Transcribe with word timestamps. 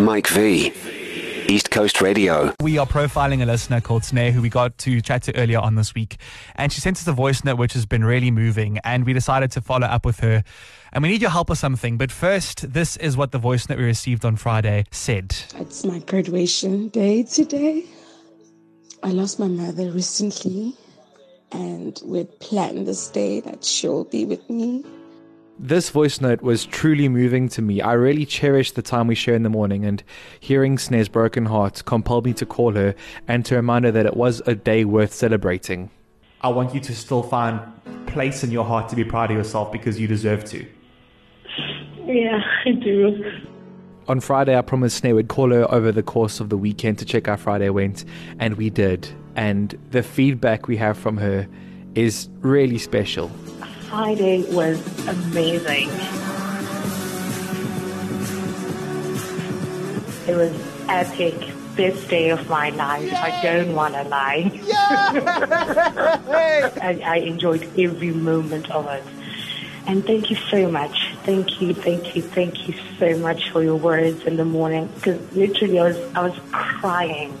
Mike 0.00 0.28
V. 0.28 0.72
East 1.48 1.70
Coast 1.70 2.00
Radio. 2.00 2.54
We 2.60 2.78
are 2.78 2.86
profiling 2.86 3.42
a 3.42 3.46
listener 3.46 3.80
called 3.80 4.02
Sine 4.02 4.32
who 4.32 4.40
we 4.40 4.48
got 4.48 4.78
to 4.78 5.00
chat 5.00 5.24
to 5.24 5.36
earlier 5.36 5.58
on 5.58 5.74
this 5.74 5.94
week. 5.94 6.16
And 6.54 6.72
she 6.72 6.80
sent 6.80 6.96
us 6.96 7.06
a 7.06 7.12
voice 7.12 7.44
note 7.44 7.58
which 7.58 7.74
has 7.74 7.84
been 7.86 8.04
really 8.04 8.30
moving. 8.30 8.78
And 8.84 9.04
we 9.04 9.12
decided 9.12 9.50
to 9.52 9.60
follow 9.60 9.86
up 9.86 10.06
with 10.06 10.20
her. 10.20 10.42
And 10.92 11.02
we 11.02 11.08
need 11.08 11.20
your 11.20 11.30
help 11.30 11.50
with 11.50 11.58
something. 11.58 11.98
But 11.98 12.12
first, 12.12 12.72
this 12.72 12.96
is 12.96 13.16
what 13.16 13.32
the 13.32 13.38
voice 13.38 13.68
note 13.68 13.78
we 13.78 13.84
received 13.84 14.24
on 14.24 14.36
Friday 14.36 14.84
said. 14.90 15.36
It's 15.56 15.84
my 15.84 15.98
graduation 15.98 16.88
day 16.88 17.24
today. 17.24 17.84
I 19.02 19.10
lost 19.10 19.38
my 19.38 19.48
mother 19.48 19.90
recently. 19.90 20.74
And 21.52 22.00
we'd 22.04 22.40
planned 22.40 22.86
this 22.86 23.08
day 23.08 23.40
that 23.40 23.64
she'll 23.64 24.04
be 24.04 24.24
with 24.24 24.48
me 24.48 24.84
this 25.62 25.90
voice 25.90 26.22
note 26.22 26.40
was 26.40 26.64
truly 26.64 27.06
moving 27.06 27.46
to 27.50 27.60
me. 27.60 27.82
I 27.82 27.92
really 27.92 28.24
cherished 28.24 28.76
the 28.76 28.82
time 28.82 29.06
we 29.06 29.14
share 29.14 29.34
in 29.34 29.42
the 29.42 29.50
morning, 29.50 29.84
and 29.84 30.02
hearing 30.40 30.78
Sine's 30.78 31.08
broken 31.08 31.44
heart 31.44 31.84
compelled 31.84 32.24
me 32.24 32.32
to 32.34 32.46
call 32.46 32.72
her 32.72 32.94
and 33.28 33.44
to 33.44 33.56
remind 33.56 33.84
her 33.84 33.90
that 33.90 34.06
it 34.06 34.16
was 34.16 34.40
a 34.46 34.54
day 34.54 34.86
worth 34.86 35.12
celebrating. 35.12 35.90
I 36.40 36.48
want 36.48 36.74
you 36.74 36.80
to 36.80 36.96
still 36.96 37.22
find 37.22 37.60
place 38.06 38.42
in 38.42 38.50
your 38.50 38.64
heart 38.64 38.88
to 38.88 38.96
be 38.96 39.04
proud 39.04 39.30
of 39.30 39.36
yourself 39.36 39.70
because 39.70 40.00
you 40.00 40.08
deserve 40.08 40.44
to. 40.46 40.66
Yeah, 42.06 42.40
I 42.64 42.70
do. 42.72 43.42
On 44.08 44.18
Friday, 44.18 44.56
I 44.56 44.62
promised 44.62 45.02
Sine 45.02 45.14
would 45.14 45.28
call 45.28 45.50
her 45.50 45.70
over 45.70 45.92
the 45.92 46.02
course 46.02 46.40
of 46.40 46.48
the 46.48 46.56
weekend 46.56 46.98
to 47.00 47.04
check 47.04 47.26
how 47.26 47.36
Friday 47.36 47.68
went, 47.68 48.06
and 48.38 48.54
we 48.54 48.70
did. 48.70 49.06
And 49.36 49.78
the 49.90 50.02
feedback 50.02 50.68
we 50.68 50.78
have 50.78 50.96
from 50.96 51.18
her 51.18 51.46
is 51.94 52.30
really 52.40 52.78
special. 52.78 53.30
Friday 53.90 54.44
was 54.54 54.78
amazing. 55.08 55.88
It 60.28 60.36
was 60.36 60.54
epic. 60.88 61.34
Best 61.74 62.08
day 62.08 62.30
of 62.30 62.48
my 62.48 62.70
life. 62.70 63.02
Yay! 63.02 63.16
I 63.16 63.42
don't 63.42 63.74
want 63.74 63.94
to 63.94 64.04
lie. 64.04 64.60
I, 66.80 67.00
I 67.04 67.16
enjoyed 67.16 67.68
every 67.76 68.12
moment 68.12 68.70
of 68.70 68.86
it. 68.86 69.02
And 69.88 70.06
thank 70.06 70.30
you 70.30 70.36
so 70.36 70.70
much. 70.70 71.12
Thank 71.24 71.60
you, 71.60 71.74
thank 71.74 72.14
you, 72.14 72.22
thank 72.22 72.68
you 72.68 72.74
so 72.96 73.18
much 73.18 73.50
for 73.50 73.60
your 73.60 73.74
words 73.76 74.24
in 74.24 74.36
the 74.36 74.44
morning. 74.44 74.88
Because 74.94 75.20
literally, 75.34 75.80
I 75.80 75.88
was 75.88 75.98
I 76.14 76.22
was 76.28 76.38
crying. 76.52 77.36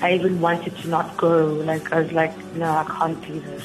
I 0.00 0.14
even 0.14 0.40
wanted 0.40 0.74
to 0.78 0.88
not 0.88 1.18
go. 1.18 1.46
Like 1.46 1.92
I 1.92 2.00
was 2.00 2.12
like, 2.12 2.34
no, 2.54 2.70
I 2.70 2.84
can't 2.84 3.20
do 3.26 3.38
this. 3.40 3.62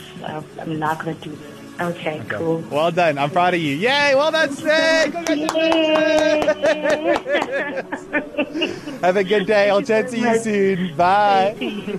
I'm 0.60 0.78
not 0.80 1.00
gonna 1.00 1.14
do 1.16 1.32
this. 1.32 1.55
Okay, 1.80 2.22
okay, 2.22 2.38
cool. 2.38 2.64
Well 2.72 2.92
done. 2.92 3.18
I'm 3.18 3.30
proud 3.30 3.54
of 3.54 3.60
you. 3.60 3.76
Yay! 3.76 4.16
Well 4.16 4.32
done, 4.32 4.52
Sine! 4.56 5.12
Have 9.02 9.18
a 9.18 9.24
good 9.24 9.46
day. 9.46 9.70
I'll 9.70 9.82
chat 9.82 10.08
to 10.10 10.18
you 10.18 10.38
soon. 10.40 10.96
Bye. 10.96 11.56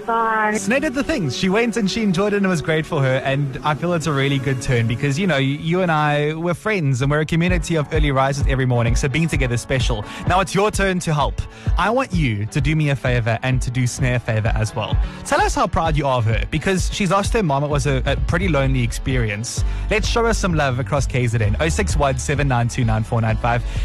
Bye. 0.07 0.57
Sine 0.57 0.81
did 0.81 0.95
the 0.95 1.05
things. 1.05 1.37
She 1.37 1.49
went 1.51 1.77
and 1.77 1.91
she 1.91 2.03
enjoyed 2.03 2.33
it 2.33 2.39
and 2.39 2.47
it 2.47 2.49
was 2.49 2.63
great 2.63 2.87
for 2.87 3.03
her. 3.03 3.17
And 3.19 3.59
I 3.65 3.75
feel 3.75 3.93
it's 3.93 4.07
a 4.07 4.13
really 4.13 4.39
good 4.39 4.63
turn 4.63 4.87
because, 4.89 5.19
you 5.19 5.27
know, 5.27 5.37
you 5.37 5.83
and 5.83 5.93
I, 5.93 6.33
we're 6.35 6.55
friends 6.55 7.03
and 7.03 7.11
we're 7.11 7.21
a 7.21 7.27
community 7.27 7.77
of 7.77 7.87
early 7.93 8.11
risers 8.11 8.47
every 8.49 8.67
morning. 8.67 8.97
So 8.97 9.09
being 9.09 9.29
together 9.29 9.55
is 9.55 9.61
special. 9.61 10.05
Now 10.27 10.41
it's 10.41 10.55
your 10.55 10.71
turn 10.71 11.01
to 11.01 11.13
help. 11.13 11.41
I 11.77 11.91
want 11.91 12.13
you 12.15 12.47
to 12.47 12.61
do 12.63 12.75
me 12.75 12.89
a 12.91 12.97
favor 12.97 13.39
and 13.43 13.61
to 13.63 13.71
do 13.71 13.87
Sine 13.87 14.15
a 14.15 14.19
favor 14.19 14.53
as 14.55 14.75
well. 14.75 14.97
Tell 15.27 15.41
us 15.43 15.55
how 15.55 15.67
proud 15.67 15.97
you 15.97 16.07
are 16.07 16.19
of 16.19 16.25
her 16.25 16.45
because 16.51 16.93
she's 16.93 17.11
lost 17.11 17.35
her 17.35 17.43
mom. 17.43 17.63
It 17.63 17.69
was 17.69 17.87
a, 17.87 18.03
a 18.07 18.17
pretty 18.17 18.49
lonely 18.49 18.83
experience. 18.83 19.63
Let's 19.91 20.09
show 20.09 20.27
us 20.27 20.39
some 20.39 20.55
love 20.55 20.79
across 20.79 21.07
KZN. 21.07 21.71
061 21.71 22.19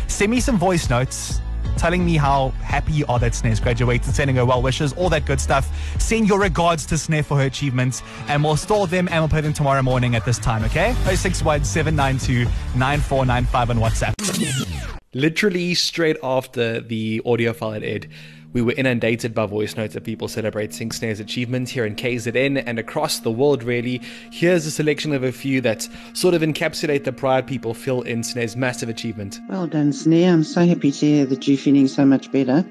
Send 0.07 0.31
me 0.31 0.39
some 0.39 0.57
voice 0.57 0.89
notes 0.89 1.41
telling 1.77 2.05
me 2.05 2.17
how 2.17 2.49
happy 2.63 2.91
you 2.93 3.05
are 3.07 3.19
that 3.19 3.33
Sine's 3.33 3.59
graduated, 3.59 4.13
sending 4.13 4.35
her 4.35 4.45
well 4.45 4.61
wishes, 4.61 4.93
all 4.93 5.09
that 5.09 5.25
good 5.25 5.39
stuff. 5.39 5.67
Send 5.99 6.27
your 6.27 6.39
regards 6.39 6.85
to 6.87 6.97
Sine 6.97 7.23
for 7.23 7.37
her 7.37 7.45
achievements, 7.45 8.03
and 8.27 8.43
we'll 8.43 8.57
store 8.57 8.87
them 8.87 9.07
and 9.09 9.21
we'll 9.21 9.29
put 9.29 9.41
them 9.41 9.53
tomorrow 9.53 9.81
morning 9.81 10.15
at 10.15 10.25
this 10.25 10.37
time, 10.37 10.63
okay? 10.65 10.93
061 11.05 11.61
on 13.69 13.77
WhatsApp. 13.77 14.13
Literally 15.13 15.73
straight 15.73 16.17
after 16.23 16.79
the 16.79 17.21
audio 17.25 17.51
file 17.51 17.71
had 17.71 17.83
aired, 17.83 18.07
we 18.53 18.61
were 18.61 18.73
inundated 18.73 19.33
by 19.33 19.45
voice 19.45 19.75
notes 19.75 19.95
of 19.95 20.03
people 20.03 20.27
celebrating 20.27 20.91
Sine's 20.91 21.19
achievement 21.19 21.69
here 21.69 21.85
in 21.85 21.95
KZN 21.95 22.63
and 22.65 22.79
across 22.79 23.19
the 23.19 23.31
world, 23.31 23.63
really. 23.63 24.01
Here's 24.31 24.65
a 24.65 24.71
selection 24.71 25.13
of 25.13 25.23
a 25.23 25.31
few 25.31 25.61
that 25.61 25.87
sort 26.13 26.33
of 26.33 26.41
encapsulate 26.41 27.03
the 27.03 27.13
pride 27.13 27.47
people 27.47 27.73
feel 27.73 28.01
in 28.01 28.23
Sine's 28.23 28.55
massive 28.55 28.89
achievement. 28.89 29.39
Well 29.49 29.67
done, 29.67 29.93
Sine. 29.93 30.25
I'm 30.25 30.43
so 30.43 30.65
happy 30.65 30.91
to 30.91 31.05
hear 31.05 31.25
that 31.25 31.47
you're 31.47 31.57
feeling 31.57 31.87
so 31.87 32.05
much 32.05 32.31
better. 32.31 32.65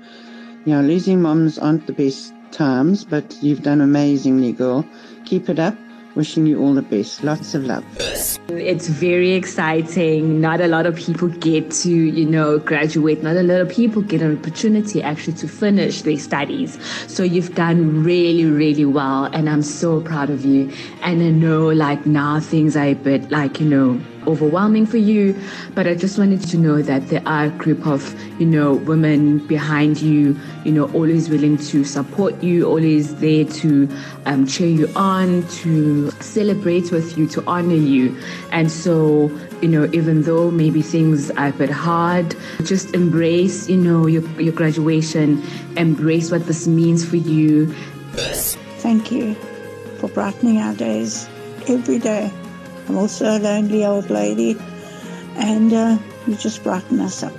You 0.66 0.74
know, 0.74 0.82
losing 0.82 1.22
moms 1.22 1.58
aren't 1.58 1.86
the 1.86 1.92
best 1.92 2.34
times, 2.52 3.04
but 3.04 3.36
you've 3.42 3.62
done 3.62 3.80
amazingly, 3.80 4.52
girl. 4.52 4.86
Keep 5.24 5.48
it 5.48 5.58
up. 5.58 5.74
Wishing 6.16 6.46
you 6.46 6.60
all 6.60 6.74
the 6.74 6.82
best. 6.82 7.22
Lots 7.22 7.54
of 7.54 7.64
love. 7.64 7.84
It's 7.98 8.88
very 8.88 9.32
exciting. 9.32 10.40
Not 10.40 10.60
a 10.60 10.66
lot 10.66 10.86
of 10.86 10.96
people 10.96 11.28
get 11.28 11.70
to, 11.70 11.90
you 11.90 12.26
know, 12.26 12.58
graduate. 12.58 13.22
Not 13.22 13.36
a 13.36 13.44
lot 13.44 13.60
of 13.60 13.68
people 13.68 14.02
get 14.02 14.20
an 14.20 14.36
opportunity 14.36 15.02
actually 15.02 15.34
to 15.34 15.46
finish 15.46 16.02
their 16.02 16.18
studies. 16.18 16.78
So 17.06 17.22
you've 17.22 17.54
done 17.54 18.02
really, 18.02 18.44
really 18.44 18.84
well. 18.84 19.26
And 19.26 19.48
I'm 19.48 19.62
so 19.62 20.00
proud 20.00 20.30
of 20.30 20.44
you. 20.44 20.72
And 21.02 21.22
I 21.22 21.30
know 21.30 21.68
like 21.68 22.04
now 22.06 22.40
things 22.40 22.76
are 22.76 22.86
a 22.86 22.94
bit 22.94 23.30
like, 23.30 23.60
you 23.60 23.66
know, 23.66 24.00
overwhelming 24.26 24.86
for 24.86 24.96
you. 24.96 25.34
But 25.74 25.86
I 25.86 25.94
just 25.94 26.18
wanted 26.18 26.42
to 26.42 26.58
know 26.58 26.82
that 26.82 27.08
there 27.08 27.22
are 27.26 27.44
a 27.46 27.50
group 27.50 27.86
of, 27.86 28.14
you 28.40 28.46
know, 28.46 28.74
women 28.74 29.46
behind 29.46 30.00
you, 30.00 30.38
you 30.64 30.72
know, 30.72 30.90
always 30.92 31.28
willing 31.28 31.56
to 31.58 31.84
support 31.84 32.42
you, 32.42 32.66
always 32.66 33.16
there 33.16 33.44
to 33.44 33.88
um, 34.26 34.46
cheer 34.46 34.68
you 34.68 34.90
on, 34.96 35.46
to 35.48 36.10
celebrate 36.20 36.90
with 36.92 37.16
you, 37.16 37.26
to 37.28 37.44
honor 37.46 37.74
you. 37.74 38.16
And 38.52 38.70
so, 38.70 39.30
you 39.62 39.68
know, 39.68 39.88
even 39.92 40.22
though 40.22 40.50
maybe 40.50 40.82
things 40.82 41.30
are 41.32 41.48
a 41.48 41.52
bit 41.52 41.70
hard, 41.70 42.34
just 42.64 42.94
embrace, 42.94 43.68
you 43.68 43.76
know, 43.76 44.06
your, 44.06 44.22
your 44.40 44.52
graduation, 44.52 45.42
embrace 45.76 46.30
what 46.30 46.46
this 46.46 46.66
means 46.66 47.04
for 47.04 47.16
you. 47.16 47.72
Thank 48.80 49.12
you 49.12 49.34
for 49.98 50.08
brightening 50.08 50.58
our 50.58 50.74
days 50.74 51.28
every 51.68 51.98
day. 51.98 52.32
I'm 52.90 52.98
also 52.98 53.24
a 53.24 53.38
lonely 53.38 53.84
old 53.84 54.10
lady, 54.10 54.56
and 55.36 55.72
uh, 55.72 55.96
you 56.26 56.34
just 56.34 56.64
brighten 56.64 56.98
us 56.98 57.22
up. 57.22 57.32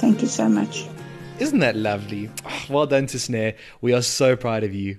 Thank 0.00 0.22
you 0.22 0.26
so 0.26 0.48
much. 0.48 0.88
Isn't 1.38 1.60
that 1.60 1.76
lovely? 1.76 2.28
Well 2.68 2.84
done 2.84 3.06
to 3.06 3.18
Sine. 3.20 3.54
We 3.80 3.92
are 3.92 4.02
so 4.02 4.34
proud 4.34 4.64
of 4.64 4.74
you. 4.74 4.98